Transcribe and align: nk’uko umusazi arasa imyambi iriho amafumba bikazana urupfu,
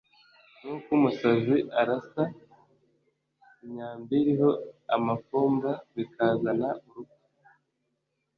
nk’uko 0.59 0.89
umusazi 0.97 1.57
arasa 1.81 2.23
imyambi 3.63 4.13
iriho 4.21 4.49
amafumba 4.95 5.69
bikazana 5.95 6.69
urupfu, 6.87 7.23